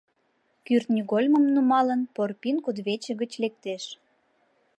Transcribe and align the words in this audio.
Кӱртньыгольмым 0.65 1.45
нумалын, 1.53 2.01
Порпин 2.15 2.57
кудывече 2.65 3.11
гыч 3.21 3.31
лектеш. 3.41 3.83